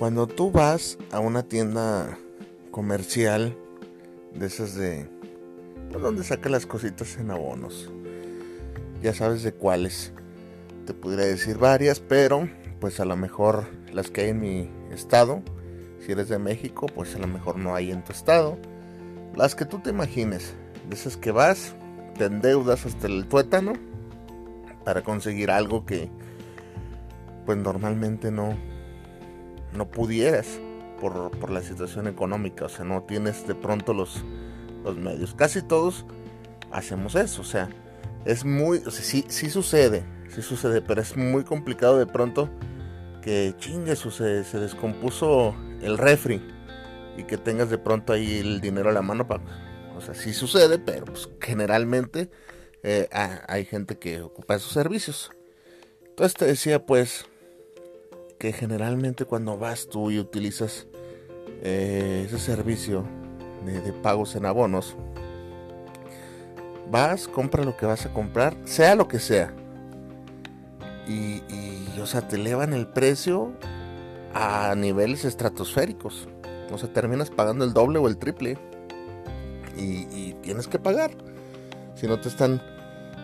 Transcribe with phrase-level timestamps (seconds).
[0.00, 2.16] Cuando tú vas a una tienda
[2.70, 3.54] comercial
[4.34, 5.06] de esas de
[5.90, 7.90] pues, donde saca las cositas en abonos,
[9.02, 10.14] ya sabes de cuáles.
[10.86, 12.48] Te podría decir varias, pero
[12.80, 15.42] pues a lo mejor las que hay en mi estado,
[15.98, 18.56] si eres de México, pues a lo mejor no hay en tu estado.
[19.36, 20.54] Las que tú te imagines,
[20.88, 21.74] de esas que vas,
[22.16, 23.74] te endeudas hasta el tuétano
[24.82, 26.08] para conseguir algo que
[27.44, 28.56] pues normalmente no,
[29.72, 30.60] no pudieras
[31.00, 34.22] por, la situación económica, o sea, no tienes de pronto los,
[34.84, 35.34] los medios.
[35.34, 36.04] Casi todos
[36.70, 37.68] hacemos eso, o sea,
[38.24, 42.50] es muy, sí, sí sucede, sí sucede, pero es muy complicado de pronto
[43.22, 46.42] que chingue, se, se descompuso el refri
[47.16, 49.42] y que tengas de pronto ahí el dinero a la mano para...
[49.96, 52.30] O sea, sí sucede, pero pues, generalmente
[52.82, 55.30] eh, hay gente que ocupa esos servicios.
[56.08, 57.26] Entonces te decía pues
[58.40, 60.86] que generalmente cuando vas tú y utilizas
[61.62, 63.04] eh, ese servicio
[63.66, 64.96] de, pagos en abonos,
[66.90, 69.52] vas, compra lo que vas a comprar, sea lo que sea.
[71.06, 71.42] Y,
[72.00, 73.52] o sea, te elevan el precio
[74.32, 76.26] a niveles estratosféricos.
[76.72, 78.56] O sea, terminas pagando el doble o el triple.
[79.76, 81.10] Y, tienes que pagar.
[81.94, 82.62] Si no te están,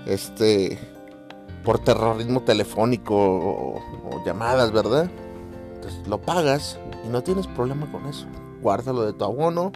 [0.06, 0.78] este,
[1.66, 3.82] por terrorismo telefónico o,
[4.24, 5.10] llamadas, ¿verdad?
[5.74, 8.26] Entonces lo pagas y no tienes problema con eso.
[8.62, 9.72] Guárdalo de tu abono.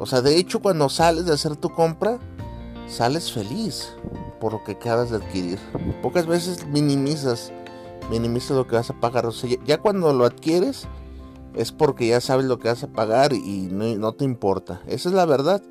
[0.00, 2.18] O sea, de hecho, cuando sales de hacer tu compra,
[2.88, 3.94] sales feliz
[4.40, 5.60] por lo que acabas de adquirir.
[6.02, 7.52] Pocas veces minimizas,
[8.10, 9.24] minimizas lo que vas a pagar.
[9.26, 10.88] O sea, ya cuando lo adquieres
[11.54, 14.82] es porque ya sabes lo que vas a pagar y no, te importa.
[14.88, 15.62] Esa es la verdad.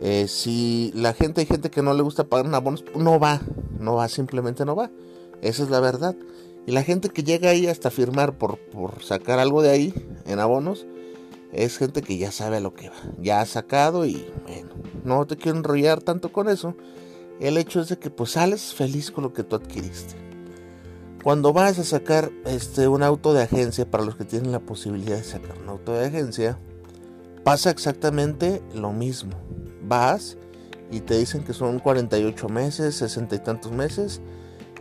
[0.00, 3.40] Eh, si la gente, hay gente que no le gusta pagar un abono, no va,
[3.84, 4.90] no va, simplemente no va.
[5.42, 6.16] Esa es la verdad.
[6.66, 9.94] Y la gente que llega ahí hasta firmar por, por sacar algo de ahí
[10.26, 10.86] en abonos,
[11.52, 12.96] es gente que ya sabe a lo que va.
[13.20, 14.70] Ya ha sacado y bueno,
[15.04, 16.74] no te quiero enrollar tanto con eso.
[17.40, 20.14] El hecho es de que pues sales feliz con lo que tú adquiriste.
[21.22, 25.16] Cuando vas a sacar este, un auto de agencia, para los que tienen la posibilidad
[25.16, 26.58] de sacar un auto de agencia,
[27.44, 29.44] pasa exactamente lo mismo
[29.86, 30.36] vas
[30.90, 34.20] y te dicen que son 48 meses, 60 y tantos meses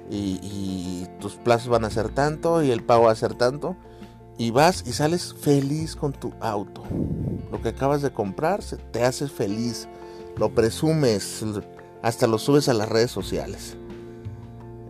[0.09, 3.77] y, tus plazos van a ser tanto y el pago va a ser tanto
[4.37, 6.83] y vas y sales feliz con tu auto.
[7.49, 9.87] Lo que acabas de comprar te hace feliz,
[10.35, 11.45] lo presumes,
[12.01, 13.77] hasta lo subes a las redes sociales.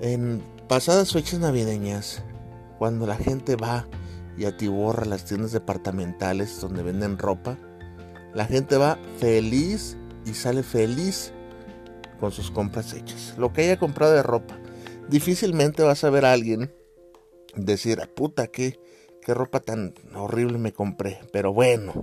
[0.01, 2.23] En pasadas fechas navideñas,
[2.79, 3.85] cuando la gente va
[4.35, 7.57] y atiborra las tiendas departamentales donde venden ropa,
[8.33, 11.33] la gente va feliz y sale feliz
[12.19, 13.35] con sus compras hechas.
[13.37, 14.57] Lo que haya comprado de ropa.
[15.09, 16.73] Difícilmente vas a ver a alguien
[17.55, 18.79] decir, puta, qué,
[19.21, 21.19] qué ropa tan horrible me compré.
[21.31, 21.93] Pero bueno.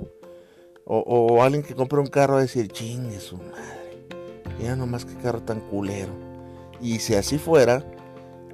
[0.92, 4.08] O, alguien que compre un carro a decir, chingue su madre.
[4.58, 6.12] Mira nomás qué carro tan culero.
[6.80, 7.84] Y si así fuera,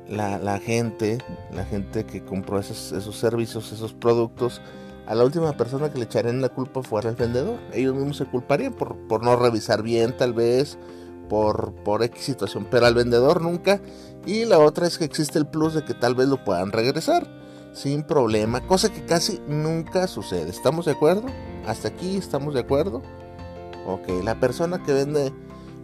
[0.06, 1.18] la, la gente,
[1.52, 4.60] la gente que compró esos, esos servicios, esos productos,
[5.06, 7.58] a la última persona que le echarían la culpa fuera el vendedor.
[7.72, 10.78] Ellos mismos se culparían por, no revisar bien tal vez,
[11.28, 13.80] por, por X situación, pero al vendedor nunca.
[14.26, 17.26] Y la otra es que existe el plus de que tal vez lo puedan regresar
[17.72, 20.48] sin problema, cosa que casi nunca sucede.
[20.48, 21.26] ¿Estamos de acuerdo?
[21.66, 23.02] Hasta aquí estamos de acuerdo.
[23.86, 25.32] Ok, la persona que vende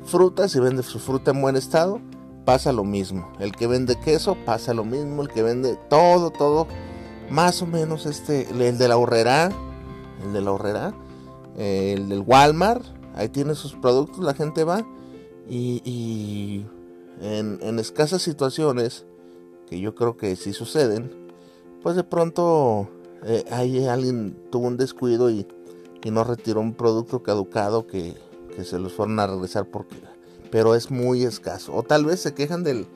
[0.04, 2.00] frutas y vende su fruta en buen estado,
[2.44, 3.30] pasa lo mismo.
[3.38, 5.22] El que vende queso, pasa lo mismo.
[5.22, 6.66] El que vende todo, todo
[7.32, 9.50] más o menos este, el de la horrera,
[10.23, 10.94] el de la horrera,
[11.56, 12.84] el del Walmart,
[13.14, 14.87] ahí tiene sus productos, la gente va
[15.49, 16.64] y,
[17.20, 19.06] en, escasas situaciones,
[19.69, 21.11] que yo creo que sí suceden,
[21.82, 22.88] pues de pronto
[23.25, 25.46] eh, ahí alguien tuvo un descuido y,
[26.11, 28.17] no retiró un producto caducado que,
[28.56, 29.94] que, se los fueron a regresar porque
[30.52, 31.75] pero es muy escaso.
[31.75, 32.87] O tal vez se quejan del,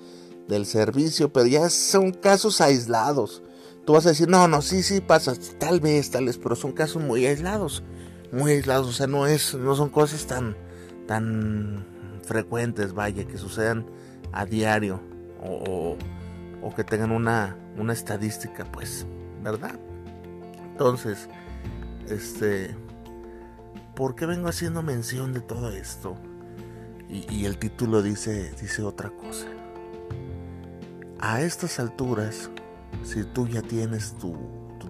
[0.47, 3.43] del servicio, pero ya son casos aislados.
[3.87, 6.73] Tú vas a decir, no, no, sí, sí pasa, tal vez, tal vez, pero son
[6.73, 7.85] casos muy aislados,
[8.33, 10.57] muy aislados, o sea, no es, no son cosas tan,
[11.07, 11.87] tan
[12.25, 13.87] frecuentes, vaya, que sucedan
[14.33, 15.01] a diario
[15.41, 15.97] o,
[16.63, 19.07] o, que tengan una, una estadística, pues,
[19.41, 19.79] ¿verdad?
[20.73, 21.29] Entonces,
[22.09, 22.77] este,
[23.95, 26.17] ¿por qué vengo haciendo mención de todo esto?
[27.09, 29.47] Y, y el título dice, dice otra cosa.
[31.21, 32.51] A estas alturas,
[33.05, 34.37] si tú ya tienes tu,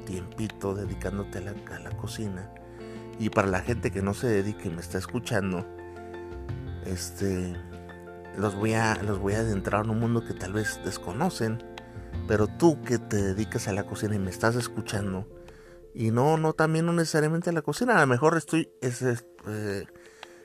[0.04, 2.48] tiempito dedicándote a la, cocina,
[3.18, 5.66] y para la gente que no se dedique y me está escuchando,
[6.84, 7.56] este,
[8.38, 11.60] los voy a, los voy a adentrar en un mundo que tal vez desconocen,
[12.28, 15.26] pero tú que te dedicas a la cocina y me estás escuchando,
[15.92, 19.86] y no, no también no necesariamente a la cocina, a lo mejor estoy, eh,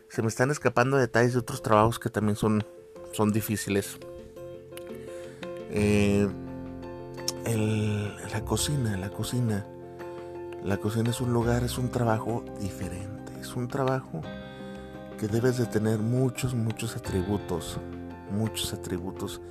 [0.07, 2.65] se me están escapando detalles de otros trabajos que también son,
[3.13, 3.99] son difíciles.
[5.69, 6.27] Eh,
[7.45, 9.65] la cocina, la cocina.
[10.63, 13.33] La cocina es un lugar, es un trabajo diferente.
[13.39, 14.21] Es un trabajo
[15.19, 17.79] que debes de tener muchos, muchos atributos.
[18.31, 19.41] Muchos atributos.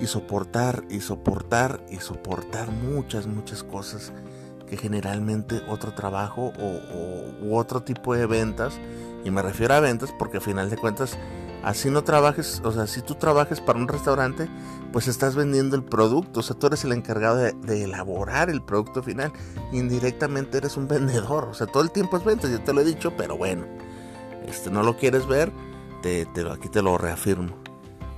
[0.00, 4.12] Y soportar, y soportar, y soportar muchas, muchas cosas
[4.66, 8.78] que generalmente otro trabajo o, u otro tipo de ventas,
[9.24, 11.18] y me refiero a ventas porque al final de cuentas
[11.62, 14.48] Así no trabajes, o sea, si tú trabajes para un restaurante,
[14.92, 19.02] pues estás vendiendo el producto, o sea, tú eres el encargado de, elaborar el producto
[19.02, 19.30] final.
[19.70, 22.84] Indirectamente eres un vendedor, o sea, todo el tiempo es venta, yo te lo he
[22.84, 23.66] dicho, pero bueno,
[24.46, 25.52] este, no lo quieres ver,
[26.02, 27.54] te, aquí te lo reafirmo.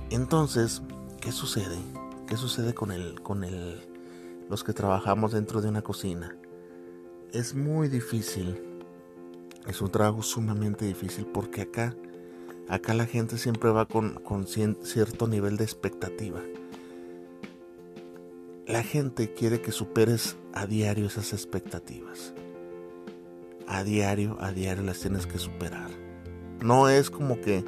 [0.09, 0.81] Entonces,
[1.19, 1.77] ¿qué sucede?
[2.27, 3.85] ¿Qué sucede con el, con el,
[4.49, 6.33] los que trabajamos dentro de una cocina?
[7.33, 8.57] Es muy difícil,
[9.67, 11.93] es un trabajo sumamente difícil porque acá
[12.69, 16.39] Acá la gente siempre va con, cierto nivel de expectativa.
[18.65, 22.33] La gente quiere que superes a diario esas expectativas.
[23.67, 25.89] A diario, a diario las tienes que superar.
[26.61, 27.65] No es como que,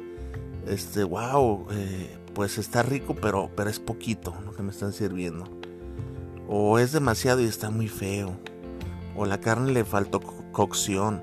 [0.66, 5.44] este, wow, eh, pues está rico, pero, pero es poquito lo que me están sirviendo.
[6.48, 8.38] O es demasiado y está muy feo.
[9.14, 11.22] O la carne le faltó cocción.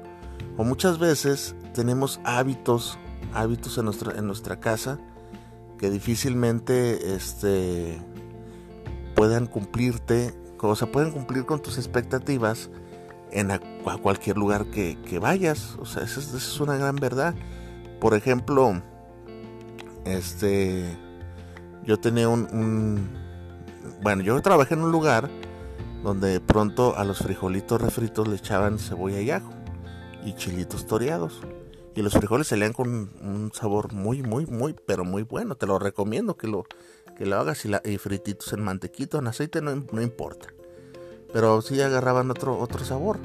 [0.58, 3.00] O muchas veces tenemos hábitos
[3.34, 5.00] hábitos en nuestra, en nuestra casa
[5.78, 8.00] que difícilmente este,
[9.16, 12.70] puedan cumplirte, o sea, pueden cumplir con tus expectativas
[13.32, 13.60] en a,
[14.02, 15.76] cualquier lugar que, vayas.
[15.80, 17.36] O sea, esa es, una gran verdad.
[18.00, 18.82] Por ejemplo,
[20.06, 20.86] este,
[21.84, 23.10] yo tenía un, un,
[24.02, 25.30] bueno, yo trabajé en un lugar
[26.02, 29.50] donde pronto a los frijolitos refritos le echaban cebolla y ajo
[30.26, 31.42] y chilitos toreados.
[31.96, 35.56] Y los frijoles salían con un sabor muy, muy, muy, pero muy bueno.
[35.56, 36.66] Te lo recomiendo que lo,
[37.16, 40.48] que lo hagas y, frititos en mantequito, en aceite, no, importa.
[41.32, 43.20] Pero sí agarraban otro, otro sabor.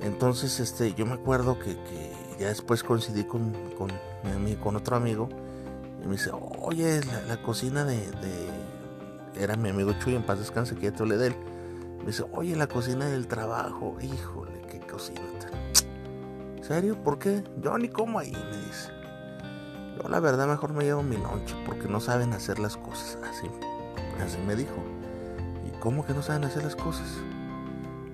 [0.00, 1.76] Entonces, este, yo me acuerdo que,
[2.38, 3.92] ya después coincidí con, con,
[4.24, 5.28] mi amigo, con otro amigo.
[6.02, 10.74] Y me dice, oye, la, cocina de, de, Era mi amigo Chuy, en paz descanse,
[10.74, 11.36] que ya te hablé de él.
[11.98, 13.96] Me dice, oye, la cocina del trabajo.
[14.00, 15.20] Híjole, qué cocina
[16.66, 16.96] ¿Serio?
[17.04, 17.44] ¿Por qué?
[17.60, 18.90] Yo ni como ahí, me dice.
[19.98, 23.18] Yo la verdad mejor me llevo mi noche porque no saben hacer las cosas.
[23.22, 23.46] Así,
[24.24, 24.76] así me dijo.
[25.66, 27.06] ¿Y cómo que no saben hacer las cosas?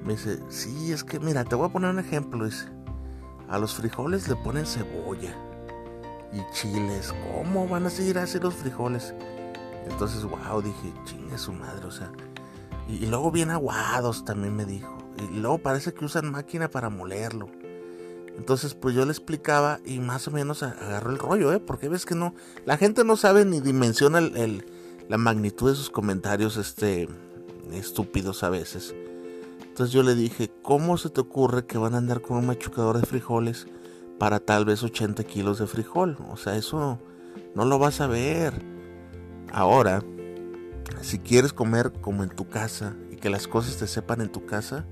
[0.03, 2.45] Me dice, sí, es que mira, te voy a poner un ejemplo.
[2.45, 2.67] Dice,
[3.49, 5.33] a los frijoles le ponen cebolla
[6.33, 7.15] y chiles.
[7.33, 9.15] ¿Cómo van a seguir así los frijoles?
[9.89, 12.11] Entonces, wow, dije, chingue su madre, o sea.
[12.89, 14.99] Y, y, luego bien aguados también me dijo.
[15.19, 17.60] Y luego parece que usan máquina para molerlo.
[18.41, 21.61] Entonces, pues yo le explicaba y más o menos agarró el rollo, ¿eh?
[21.61, 24.65] Porque ves que no, la gente no sabe ni dimensiona el,
[25.11, 27.07] la magnitud de sus comentarios, este,
[27.71, 28.95] estúpidos a veces.
[29.63, 32.99] Entonces yo le dije, ¿cómo se te ocurre que van a andar con un machucador
[32.99, 33.67] de frijoles
[34.19, 36.17] para tal vez 80 kilos de frijol?
[36.31, 36.99] O sea, eso
[37.55, 38.55] no lo vas a ver.
[39.53, 40.03] Ahora,
[41.03, 44.47] si quieres comer como en tu casa y que las cosas te sepan en tu
[44.47, 44.87] casa,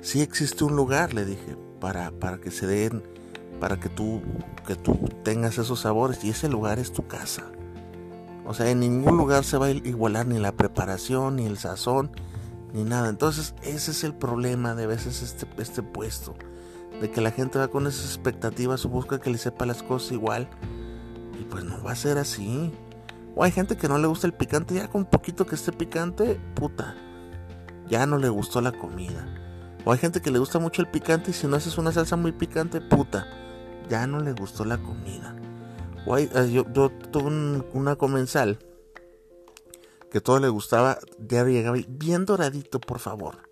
[0.00, 3.02] sí existe un lugar, le dije, para, para que se den,
[3.60, 4.22] para que tú,
[4.66, 7.44] que tú tengas esos sabores y ese lugar es tu casa.
[8.46, 12.10] O sea, en ningún lugar se va a igualar ni la preparación, ni el sazón,
[12.72, 13.10] ni nada.
[13.10, 16.34] Entonces, ese es el problema de veces este, este puesto.
[17.02, 20.12] De que la gente va con esas expectativas o busca que le sepa las cosas
[20.12, 20.48] igual.
[21.38, 22.72] Y pues no va a ser así.
[23.36, 26.40] O hay gente que no le gusta el picante, ya con poquito que esté picante,
[26.54, 26.96] puta.
[27.88, 29.33] Ya no le gustó la comida.
[29.84, 32.16] O hay gente que le gusta mucho el picante y si no haces una salsa
[32.16, 33.26] muy picante, puta,
[33.88, 35.36] ya no le gustó la comida.
[36.06, 38.58] Eh, yo, tuve una comensal
[40.10, 43.48] que todo le gustaba, ya llegaba bien doradito, por favor.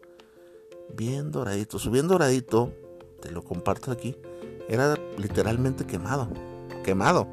[0.94, 1.78] Bien doradito.
[1.78, 2.72] Su bien doradito,
[3.20, 4.16] te lo comparto aquí,
[4.68, 6.28] era literalmente quemado.
[6.84, 7.26] Quemado.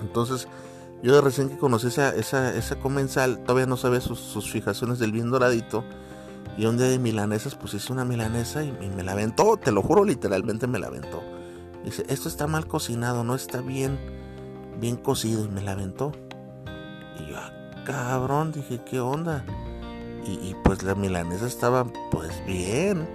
[0.00, 0.48] Entonces,
[1.02, 5.30] yo de recién que conocí esa, esa, comensal, todavía no sabía sus, fijaciones del bien
[5.30, 5.84] doradito.
[6.56, 9.82] Y un día de milanesas, pues hice una milanesa y, me la aventó, te lo
[9.82, 11.22] juro, literalmente me la aventó.
[11.84, 13.98] Dice, esto está mal cocinado, no está bien,
[14.80, 15.44] bien cocido.
[15.44, 16.12] Y me la aventó.
[17.20, 17.52] Y yo, ah,
[17.84, 19.44] cabrón, dije, ¿qué onda?
[20.24, 23.08] Y, pues la milanesa estaba pues bien.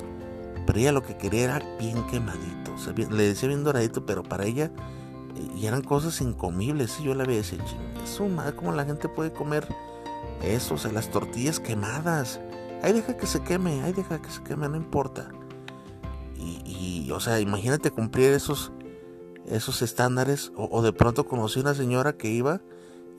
[0.66, 2.76] Pero ella lo que quería era bien quemadito.
[3.10, 4.72] le decía bien doradito, pero para ella
[5.56, 7.00] y eran cosas incomibles.
[7.00, 7.60] Y yo veía y decía,
[8.04, 9.68] eso, madre, ¿cómo la gente puede comer
[10.44, 10.76] eso?
[10.76, 12.40] O sea, las tortillas quemadas.
[12.84, 15.32] Ahí deja que se queme, ahí deja que se queme, no importa.
[16.36, 18.72] Y, o sea, imagínate cumplir esos,
[19.46, 20.52] esos estándares.
[20.56, 22.62] O, de pronto conocí una señora que iba,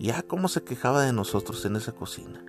[0.01, 2.45] ya cómo se quejaba de nosotros en esa cocina.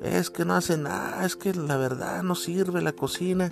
[0.00, 3.50] Es que no hace nada, es que la verdad no sirve la cocina.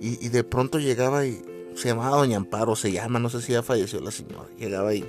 [0.00, 1.42] Y, de pronto llegaba y
[1.74, 4.48] se llamaba Doña Amparo, se llama, no sé si ya falleció la señora.
[4.56, 5.04] Llegaba ahí.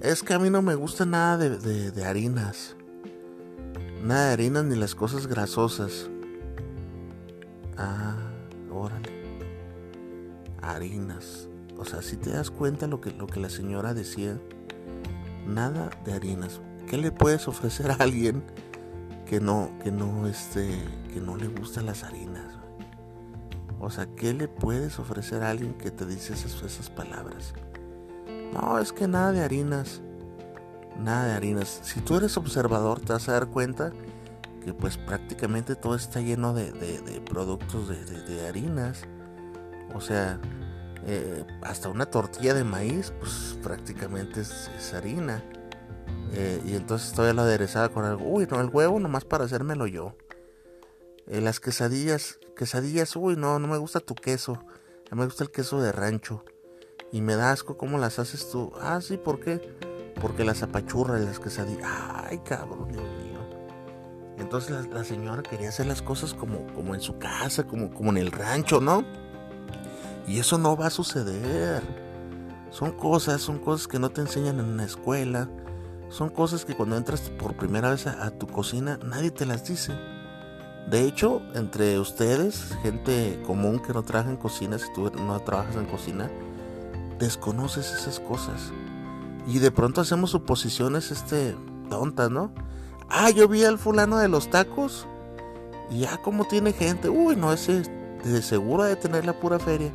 [0.00, 2.77] Es que a mí no me gusta nada de harinas.
[4.02, 6.08] Nada de harinas ni las cosas grasosas.
[7.76, 8.28] Ah
[8.78, 9.10] órale,
[10.62, 11.48] harinas.
[11.76, 14.38] O sea, si te das cuenta lo que, lo que la señora decía,
[15.46, 16.60] nada de harinas.
[16.88, 18.42] ¿Qué le puedes ofrecer a alguien
[19.26, 20.68] que no, que no, este,
[21.12, 22.46] que no le gustan las harinas?
[23.80, 27.54] O sea, ¿qué le puedes ofrecer a alguien que te dice esas, esas palabras?
[28.52, 30.02] No, es que nada de harinas.
[30.98, 31.80] Nada de harinas.
[31.82, 33.92] Si tú eres observador, te vas a dar cuenta
[34.72, 39.02] pues prácticamente todo está lleno de, productos de, harinas.
[39.94, 40.40] O sea,
[41.06, 45.42] eh, hasta una tortilla de maíz, pues prácticamente es, harina.
[46.32, 48.24] Eh, y entonces todavía lo aderezaba con algo.
[48.26, 50.14] Uy, no, el huevo nomás para hacérmelo yo.
[51.26, 54.52] Eh, las quesadillas, quesadillas, uy, no, no me gusta tu queso.
[55.10, 56.44] A mí me gusta el queso de rancho.
[57.10, 58.72] Y me da asco cómo las haces tú.
[58.80, 59.87] Ah, sí, ¿por qué?
[60.20, 61.88] Porque las apachurras las quesadillas.
[62.28, 63.38] Ay, cabrón, Dios mío.
[64.38, 68.18] Entonces la, señora quería hacer las cosas como, como en su casa, como, como en
[68.18, 69.04] el rancho, ¿no?
[70.26, 71.82] Y eso no va a suceder.
[72.70, 75.48] Son cosas, son cosas que no te enseñan en la escuela.
[76.10, 79.92] Son cosas que cuando entras por primera vez a, tu cocina nadie te las dice.
[80.88, 85.76] De hecho, entre ustedes, gente común que no trabaja en cocina, si tú no trabajas
[85.76, 86.30] en cocina,
[87.18, 88.72] desconoces esas cosas.
[89.48, 91.56] Y de pronto hacemos suposiciones este,
[91.88, 92.52] tontas, ¿no?
[93.08, 95.06] Ah, yo vi al fulano de los tacos.
[95.90, 97.08] Y ya como tiene gente.
[97.08, 97.82] Uy, no, ese
[98.22, 99.90] de seguro de tener la pura feria.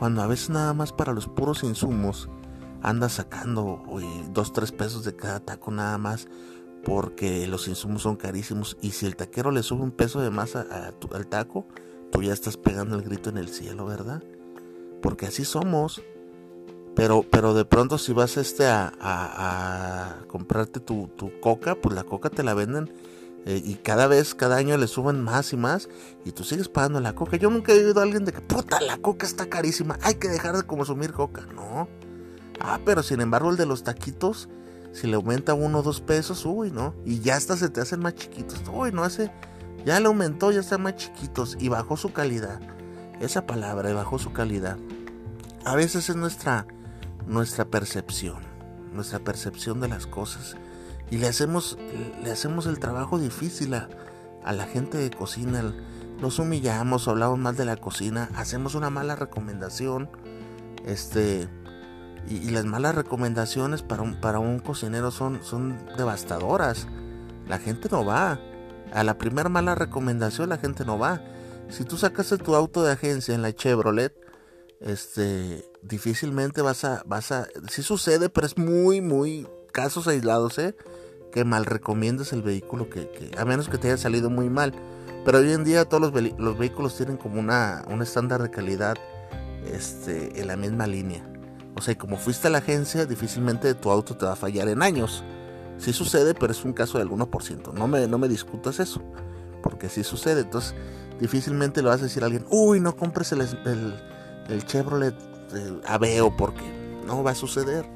[0.00, 2.28] Cuando a veces nada más para los puros insumos
[2.82, 6.26] anda sacando uy, dos, tres pesos de cada taco nada más.
[6.84, 8.76] Porque los insumos son carísimos.
[8.82, 11.68] Y si el taquero le sube un peso de más al taco,
[12.10, 14.24] tú ya estás pegando el grito en el cielo, ¿verdad?
[15.00, 16.02] Porque así somos.
[16.98, 21.08] Pero, pero de pronto si vas este a, comprarte tu,
[21.40, 22.92] coca, pues la coca te la venden
[23.46, 25.88] eh, y cada vez, cada año le suben más y más
[26.24, 27.36] y tú sigues pagando la coca.
[27.36, 30.26] Yo nunca he oído a alguien de que, puta, la coca está carísima, hay que
[30.26, 31.46] dejar de consumir coca.
[31.54, 31.88] No.
[32.58, 34.48] Ah, pero sin embargo el de los taquitos,
[34.90, 36.96] si le aumenta uno o dos pesos, uy, ¿no?
[37.04, 38.60] Y ya hasta se te hacen más chiquitos.
[38.72, 39.30] Uy, no hace,
[39.86, 42.58] ya le aumentó, ya están más chiquitos y bajó su calidad.
[43.20, 44.78] Esa palabra, bajó su calidad.
[45.64, 46.66] A veces es nuestra
[47.28, 48.38] nuestra percepción,
[48.92, 50.56] nuestra percepción de las cosas.
[51.10, 51.78] Y le hacemos,
[52.22, 53.88] le hacemos el trabajo difícil a,
[54.44, 55.74] la gente de cocina.
[56.20, 60.10] Nos humillamos, hablamos mal de la cocina, hacemos una mala recomendación.
[60.84, 61.48] Este,
[62.28, 66.86] y, las malas recomendaciones para un, para un cocinero son, son devastadoras.
[67.46, 68.40] La gente no va.
[68.92, 71.22] A la primera mala recomendación la gente no va.
[71.68, 74.14] Si tú sacaste tu auto de agencia en la Chevrolet,
[74.80, 80.74] este, difícilmente vas a, vas a, sí sucede, pero es muy, muy casos aislados, ¿eh?
[81.32, 84.72] Que mal recomiendas el vehículo, que, a menos que te haya salido muy mal.
[85.24, 88.96] Pero hoy en día todos los, los vehículos tienen como una, un estándar de calidad
[89.66, 91.22] este, en la misma línea.
[91.76, 94.82] O sea, como fuiste a la agencia, difícilmente tu auto te va a fallar en
[94.82, 95.22] años.
[95.76, 97.72] Sí sucede, pero es un caso del 1%.
[97.72, 99.02] No me, no me discutas eso,
[99.62, 100.40] porque sí sucede.
[100.40, 100.74] Entonces,
[101.20, 103.42] difícilmente le vas a decir a alguien, uy, no compres el
[104.48, 105.14] el Chevrolet
[105.52, 106.64] el Aveo porque
[107.06, 107.86] no va a suceder.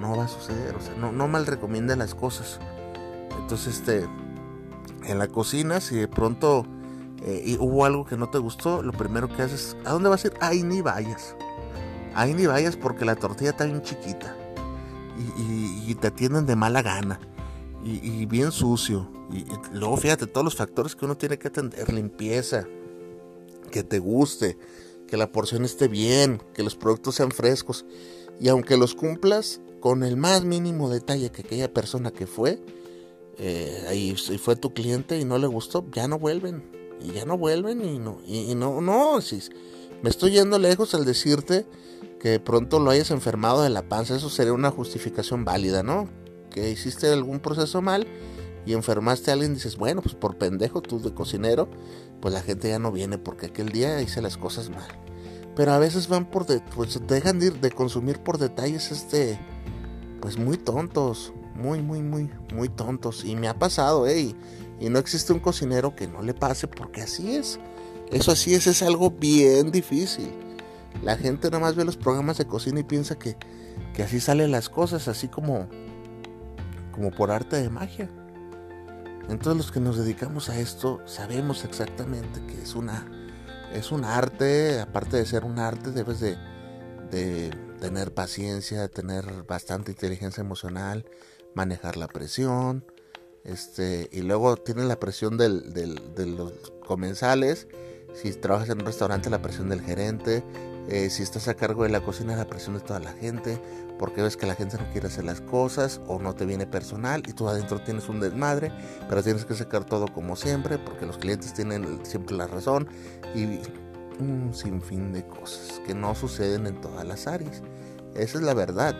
[0.00, 0.74] No va a suceder.
[0.74, 2.58] O sea, no, mal recomienda las cosas.
[3.40, 4.08] Entonces, este,
[5.04, 6.66] en la cocina, si de pronto
[7.24, 10.28] eh, hubo algo que no te gustó, lo primero que haces, ¿a dónde vas a
[10.28, 10.34] ir?
[10.40, 11.36] Ahí ni vayas.
[12.14, 14.36] ahí ni vayas porque la tortilla está bien chiquita.
[15.86, 17.20] Y, te atienden de mala gana.
[17.84, 19.08] Y, bien sucio.
[19.30, 21.92] Y, luego fíjate todos los factores que uno tiene que atender.
[21.92, 22.66] Limpieza.
[23.70, 24.58] Que te guste.
[25.06, 26.42] Que la porción esté bien.
[26.54, 27.84] Que los productos sean frescos.
[28.40, 32.58] Y aunque los cumplas con el más mínimo detalle que aquella persona que fue,
[33.38, 36.70] eh, ahí fue tu cliente y no le gustó, ya no vuelven.
[37.00, 39.40] Y ya no vuelven y no, y, no, no, si,
[40.02, 41.66] me estoy yendo lejos al decirte
[42.20, 46.08] que pronto lo hayas enfermado de la panza, eso sería una justificación válida, ¿no?
[46.50, 48.06] Que hiciste algún proceso mal
[48.66, 51.68] y enfermaste a alguien y dices, bueno, pues por pendejo tú de cocinero,
[52.20, 54.88] pues la gente ya no viene porque aquel día hice las cosas mal.
[55.56, 59.38] Pero a veces van por, de, pues dejan de, ir, de consumir por detalles, este,
[60.20, 63.24] pues muy tontos, muy, muy, muy, muy tontos.
[63.24, 64.20] Y me ha pasado, ¿eh?
[64.20, 64.36] Y,
[64.88, 67.58] no existe un cocinero que no le pase porque así es.
[68.10, 70.30] Eso así es, es algo bien difícil.
[71.02, 73.36] La gente nada más ve los programas de cocina y piensa que,
[73.94, 75.68] que así salen las cosas, así como,
[76.92, 78.10] como por arte de magia.
[79.28, 83.10] Entonces los que nos dedicamos a esto sabemos exactamente que es una
[83.72, 86.36] es un arte, aparte de ser un arte, debes de,
[87.10, 87.50] de
[87.80, 91.04] tener paciencia, tener bastante inteligencia emocional,
[91.54, 92.84] manejar la presión,
[93.44, 96.52] este, y luego tienes la presión del, de los
[96.86, 97.68] comensales,
[98.14, 100.44] si trabajas en un restaurante la presión del gerente,
[100.88, 103.60] eh, si estás a cargo de la cocina la presión de toda la gente,
[103.98, 107.22] porque ves que la gente no quiere hacer las cosas o no te viene personal
[107.26, 108.72] y tú adentro tienes un desmadre,
[109.08, 112.88] pero tienes que sacar todo como siempre, porque los clientes tienen siempre la razón
[113.34, 113.60] y
[114.20, 117.62] un sinfín de cosas que no suceden en todas las áreas.
[118.14, 118.94] Esa es la verdad.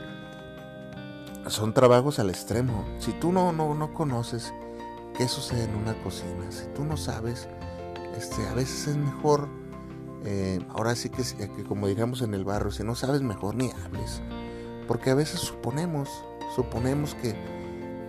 [1.49, 2.85] Son trabajos al extremo.
[2.99, 4.53] Si tú no, no, no conoces
[5.17, 7.49] qué sucede en una cocina, si tú no sabes,
[8.17, 9.49] este, a veces es mejor,
[10.25, 13.71] eh, ahora sí que, que como diríamos en el barrio, si no sabes mejor ni
[13.85, 14.23] hables.
[14.87, 16.09] Porque a veces suponemos,
[16.55, 17.35] suponemos que,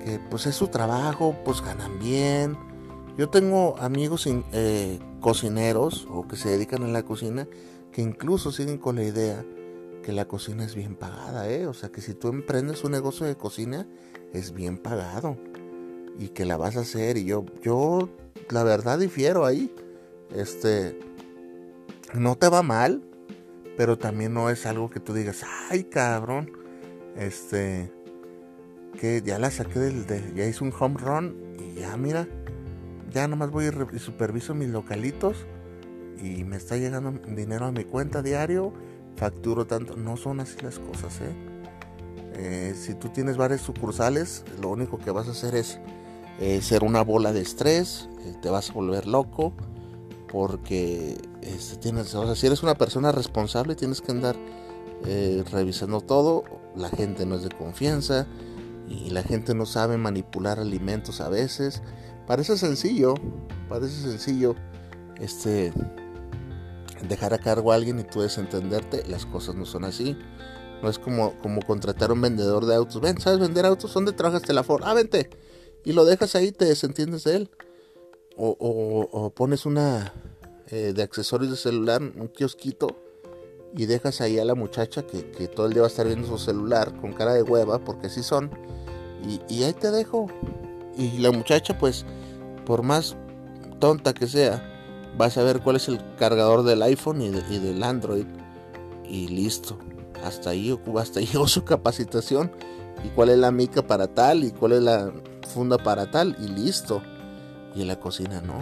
[0.03, 2.57] que pues es su trabajo, pues ganan bien,
[3.17, 7.47] yo tengo amigos eh, cocineros o que se dedican a la cocina
[7.93, 9.45] que incluso siguen con la idea
[10.03, 11.65] que la cocina es bien pagada, ¿eh?
[11.65, 13.87] O sea, que si tú emprendes un negocio de cocina
[14.33, 15.37] es bien pagado
[16.19, 17.17] y que la vas a hacer.
[17.17, 18.09] Y yo, yo,
[18.49, 19.73] la verdad difiero ahí.
[20.35, 20.99] Este,
[22.17, 23.03] no te va mal,
[23.77, 26.51] pero también no es algo que tú digas, ay, cabrón,
[27.15, 27.91] este,
[28.99, 32.27] que ya la saqué del, de, ya hice un home run y ya mira,
[33.11, 35.45] ya nomás voy y superviso mis localitos
[36.21, 38.73] y me está llegando dinero a mi cuenta diario,
[39.15, 39.95] facturo tanto.
[39.95, 41.35] No son así las cosas, ¿eh?
[42.35, 45.79] eh si tú tienes varias sucursales, lo único que vas a hacer es
[46.39, 49.53] eh, ser una bola de estrés, eh, te vas a volver loco,
[50.31, 54.35] porque este, tienes, o sea, si eres una persona responsable, tienes que andar
[55.51, 56.43] revisando todo.
[56.75, 58.27] La gente no es de confianza
[58.87, 61.81] y la gente no sabe manipular alimentos a veces.
[62.27, 63.13] Parece sencillo,
[63.69, 64.55] parece sencillo
[65.19, 65.71] este
[67.07, 70.17] dejar a cargo a alguien y tú desentenderte, las cosas no son así.
[70.81, 73.01] No es como, como contratar a un vendedor de autos.
[73.01, 73.93] Ven, ¿sabes vender autos?
[73.93, 74.83] ¿Dónde trabajas Ford?
[74.85, 75.29] Ah, vente.
[75.83, 77.51] Y lo dejas ahí, te desentiendes de él.
[78.37, 80.13] O, pones una
[80.69, 82.95] eh, de accesorios de celular, un kiosquito,
[83.77, 86.27] y dejas ahí a la muchacha que, que, todo el día va a estar viendo
[86.27, 88.49] su celular con cara de hueva, porque así son.
[89.27, 90.27] Y, y ahí te dejo.
[90.97, 92.05] Y la muchacha, pues,
[92.65, 93.15] por más
[93.79, 94.71] tonta que sea,
[95.19, 98.25] va a saber cuál es el cargador del iPhone y, del Android.
[99.07, 99.77] Y listo.
[100.23, 102.51] Hasta ahí, hasta ahí su capacitación.
[103.03, 105.11] Y cuál es la mica para tal y cuál es la
[105.47, 106.35] funda para tal.
[106.39, 107.01] Y listo.
[107.75, 108.55] Y en la cocina no.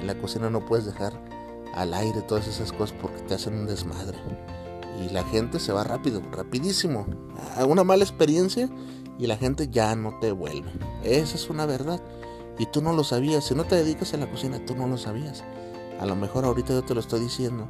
[0.00, 1.29] En la cocina no puedes dejar
[1.74, 4.18] al aire todas esas cosas porque te hacen un desmadre.
[5.04, 7.06] Y la gente se va rápido, rapidísimo.
[7.56, 8.68] A una mala experiencia
[9.18, 10.70] y la gente ya no te vuelve.
[11.02, 12.02] Esa es una verdad.
[12.58, 13.44] Y tú no lo sabías.
[13.44, 15.42] Si no te dedicas a la cocina, tú no lo sabías.
[15.98, 17.68] A lo mejor ahorita yo te lo estoy diciendo.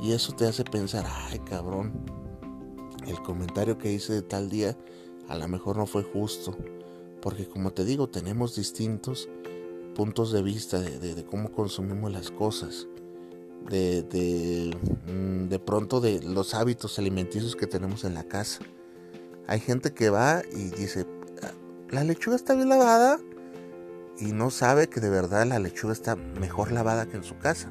[0.00, 1.92] Y eso te hace pensar, ay cabrón,
[3.06, 4.76] el comentario que hice de tal día
[5.28, 6.56] a lo mejor no fue justo.
[7.22, 9.28] Porque como te digo, tenemos distintos
[9.94, 12.86] puntos de vista de, cómo consumimos las cosas.
[13.70, 14.76] De, de,
[15.12, 18.60] mm, de pronto de los hábitos alimenticios que tenemos en la casa.
[19.48, 21.06] Hay gente que va y dice,
[21.90, 23.18] la lechuga está bien lavada
[24.18, 27.70] y no sabe que de verdad la lechuga está mejor lavada que en su casa.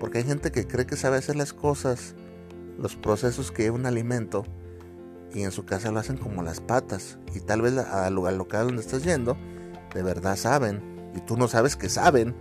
[0.00, 2.14] Porque hay gente que cree que sabe hacer las cosas,
[2.78, 4.44] los procesos que lleva un alimento
[5.32, 7.18] y en su casa lo hacen como las patas.
[7.34, 9.36] Y tal vez al lugar local donde estás yendo,
[9.94, 10.82] de verdad saben.
[11.14, 12.34] Y tú no sabes que saben.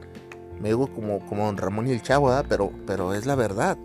[0.60, 3.78] Me digo como, como Don Ramón y el Chavo, pero, pero es la verdad.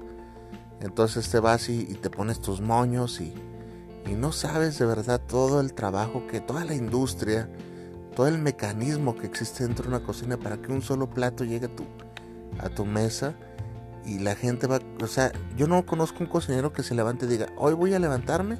[0.80, 3.34] Entonces te vas y, te pones tus moños y,
[4.06, 7.48] y no sabes de verdad todo el trabajo que toda la industria,
[8.14, 11.66] todo el mecanismo que existe dentro de una cocina para que un solo plato llegue
[11.66, 11.84] a tu,
[12.60, 13.34] a tu mesa
[14.04, 17.28] y la gente va, o sea, yo no conozco un cocinero que se levante y
[17.28, 18.58] diga, hoy voy a levantarme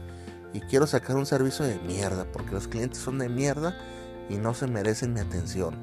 [0.53, 3.77] y quiero sacar un servicio de mierda, porque los clientes son de mierda
[4.29, 5.75] y no se merecen mi atención.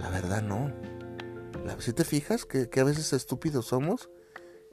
[0.00, 0.70] La verdad no.
[1.78, 4.10] Si te fijas que, a veces estúpidos somos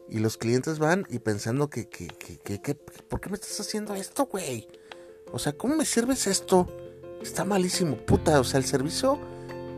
[0.09, 3.93] y los clientes van y pensando que, que, que, que, ¿por qué me estás haciendo
[3.95, 4.67] esto, güey?
[5.31, 6.67] O sea, ¿cómo me sirves esto?
[7.21, 9.19] Está malísimo, puta, o sea, el servicio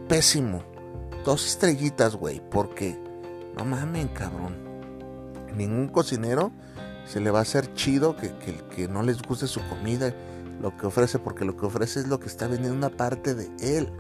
[0.08, 0.64] pésimo.
[1.26, 2.98] Dos estrellitas, güey, porque
[3.58, 4.58] no mamen, cabrón.
[5.56, 6.52] Ningún cocinero
[7.06, 8.32] se le va a hacer chido que,
[8.76, 10.14] que, no les guste su comida,
[10.62, 13.50] lo que ofrece, porque lo que ofrece es lo que está vendiendo una parte de
[13.60, 13.92] él.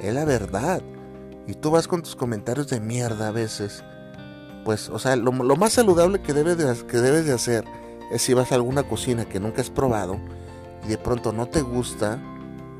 [0.00, 0.82] Es la verdad.
[1.46, 3.84] Y tú vas con tus comentarios de mierda a veces.
[4.64, 7.64] Pues, o sea, lo, más saludable que debes, de, que debes de hacer
[8.10, 10.18] es si vas a alguna cocina que nunca has probado
[10.84, 12.18] y de pronto no te gusta,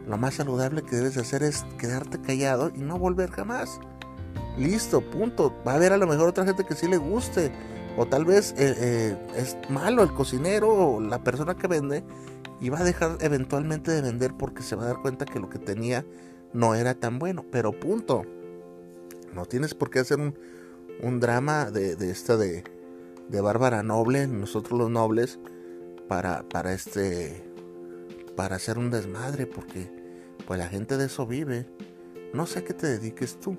[0.06, 3.80] lo más saludable que debes de hacer es quedarte callado y no volver jamás.
[4.58, 5.52] Listo, punto.
[5.66, 7.52] Va a haber a lo mejor otra gente que sí le guste.
[7.96, 12.04] O tal vez eh, eh, es malo el cocinero o la persona que vende
[12.60, 15.48] y va a dejar eventualmente de vender porque se va a dar cuenta que lo
[15.48, 16.04] que tenía
[16.52, 17.44] no era tan bueno.
[17.50, 18.24] Pero punto.
[19.34, 20.38] No tienes por qué hacer un,
[21.00, 22.64] un drama de, de esta de,
[23.28, 25.38] de Bárbara Noble, nosotros los nobles,
[26.08, 27.50] para, para este
[28.36, 29.88] para hacer un desmadre porque
[30.46, 31.66] pues la gente de eso vive.
[32.32, 33.56] No sé a qué te dediques tú.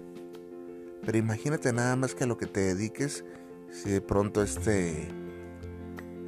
[1.05, 3.23] Pero imagínate nada más que a lo que te dediques
[3.71, 5.07] si de pronto este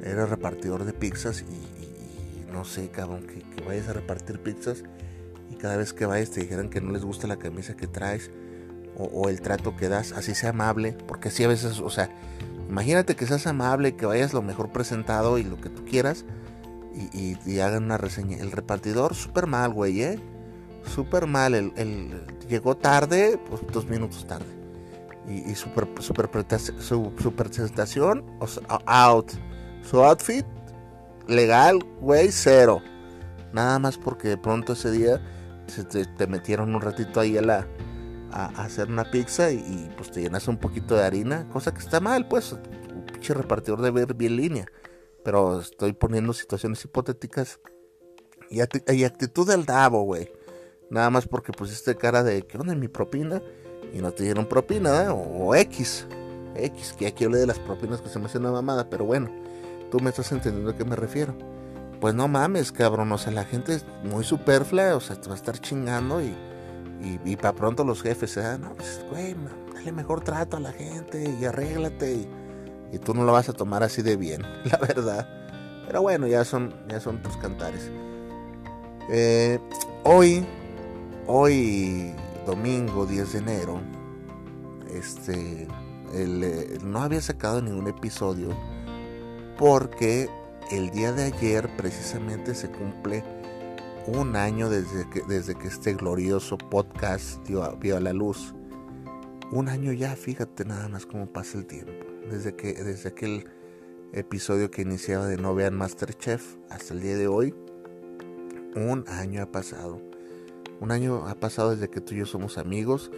[0.02, 4.84] eres repartidor de pizzas y, no sé, cabrón, que, vayas a repartir pizzas
[5.50, 8.30] y cada vez que vayas te dijeran que no les gusta la camisa que traes
[8.98, 12.10] o, el trato que das, así sea amable, porque así a veces, o sea,
[12.68, 16.24] imagínate que seas amable, que vayas lo mejor presentado y lo que tú quieras
[17.12, 18.38] y, hagan una reseña.
[18.38, 20.20] El repartidor, súper mal, güey, ¿eh?
[20.84, 21.54] Súper mal.
[21.54, 24.58] El, llegó tarde, pues dos minutos tarde
[25.28, 25.68] y, su,
[26.00, 28.24] su, presentación,
[28.86, 29.32] out.
[29.82, 30.46] Su outfit,
[31.26, 32.80] legal, güey, cero.
[33.52, 35.20] Nada más porque de pronto ese día
[35.66, 37.66] se te, metieron un ratito ahí a la
[38.32, 42.00] a, hacer una pizza y, pues te llenas un poquito de harina, cosa que está
[42.00, 42.52] mal, pues.
[42.52, 44.66] Un pinche repartidor de ver bien línea.
[45.24, 47.60] Pero estoy poniendo situaciones hipotéticas
[48.50, 50.30] y, actitud del Davo, güey.
[50.90, 53.42] Nada más porque pusiste cara de, ¿qué onda mi propina?
[53.92, 56.06] y no te dieron propina, o, X.
[56.54, 59.30] X, que aquí hablé de las propinas que se me hace una mamada, pero bueno,
[59.90, 61.36] tú me estás entendiendo a qué me refiero.
[62.00, 65.34] Pues no mames, cabrón, o sea, la gente es muy superflua, o sea, te va
[65.34, 66.34] a estar chingando y,
[67.00, 69.34] y, para pronto los jefes se dan, no, pues, güey,
[69.74, 72.28] dale mejor trato a la gente y arréglate y,
[72.92, 75.28] y, tú no lo vas a tomar así de bien, la verdad.
[75.86, 77.90] Pero bueno, ya son, ya son tus cantares.
[79.10, 79.58] Eh,
[80.04, 80.44] hoy,
[81.26, 82.12] hoy
[82.44, 83.80] domingo 10 de enero,
[84.90, 85.66] este,
[86.12, 88.50] eh, no había sacado ningún episodio
[89.58, 90.28] porque
[90.70, 93.24] el día de ayer precisamente se cumple
[94.08, 98.54] un año desde que, desde que este glorioso podcast vio a la luz.
[99.52, 101.92] Un año ya, fíjate nada más cómo pasa el tiempo.
[102.30, 103.46] Desde, que, desde aquel
[104.12, 107.54] episodio que iniciaba de No Vean Masterchef hasta el día de hoy,
[108.74, 110.00] un año ha pasado.
[110.80, 113.10] Un año ha pasado desde que tú y yo somos amigos,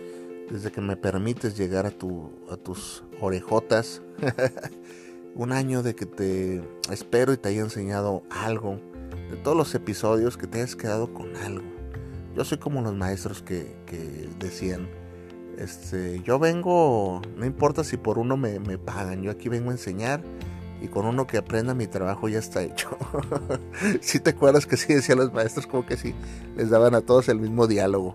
[0.50, 4.02] desde que me permites llegar a, tu, a tus orejotas.
[5.36, 8.89] un año de que te espero y te haya enseñado algo.
[9.30, 11.64] De todos los episodios que te hayas quedado con algo.
[12.36, 14.88] Yo soy como los maestros que, que decían,
[15.58, 19.72] este, yo vengo, no importa si por uno me, me pagan, yo aquí vengo a
[19.72, 20.22] enseñar
[20.80, 22.96] y con uno que aprenda mi trabajo ya está hecho.
[24.00, 26.14] si te acuerdas que sí decían los maestros como que sí
[26.56, 28.14] les daban a todos el mismo diálogo.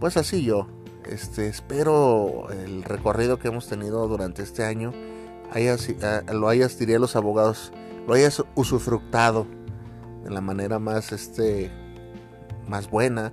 [0.00, 0.66] Pues así yo.
[1.04, 4.92] Este, espero el recorrido que hemos tenido durante este año
[5.50, 7.72] ah, lo hayas, diría los abogados,
[8.06, 9.46] lo hayas usufructado
[10.28, 11.70] de la manera más, este,
[12.68, 13.32] más buena,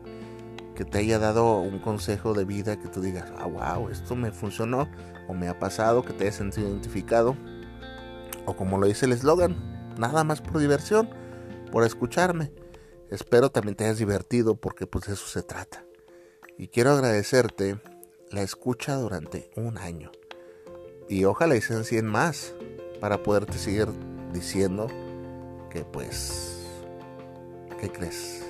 [0.76, 4.32] que te haya dado un consejo de vida que tú digas, ah, wow, esto me
[4.32, 4.90] funcionó
[5.28, 7.36] o me ha pasado, que te hayas sentido identificado
[8.46, 11.10] o como lo dice el eslogan, nada más por diversión,
[11.72, 12.52] por escucharme.
[13.10, 15.84] Espero también te hayas divertido porque pues de eso se trata.
[16.58, 17.80] Y quiero agradecerte
[18.32, 20.12] la escucha durante un año.
[21.10, 22.54] Y ojalá y sean 100 más
[23.00, 23.88] para poderte seguir
[24.34, 24.88] diciendo
[25.70, 26.55] que pues,
[27.80, 28.46] ¿qué crees?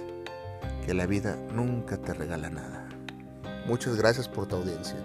[0.85, 2.87] Que la vida nunca te regala nada.
[3.65, 4.97] Muchas gracias por tu audiencia.